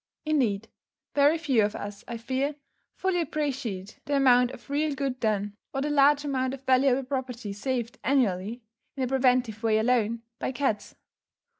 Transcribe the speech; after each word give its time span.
Indeed, 0.25 0.67
very 1.13 1.37
few 1.37 1.63
of 1.63 1.75
us, 1.75 2.03
I 2.07 2.17
fear, 2.17 2.55
fully 2.95 3.21
appreciate 3.21 3.99
the 4.05 4.15
amount 4.15 4.49
of 4.49 4.67
real 4.67 4.95
good 4.95 5.19
done, 5.19 5.53
or 5.75 5.81
the 5.81 5.91
large 5.91 6.25
amount 6.25 6.55
of 6.55 6.63
valuable 6.63 7.03
property 7.03 7.53
saved 7.53 7.99
annually 8.03 8.63
in 8.97 9.03
a 9.03 9.07
preventive 9.07 9.61
way 9.61 9.77
alone 9.77 10.23
by 10.39 10.53
cats. 10.53 10.95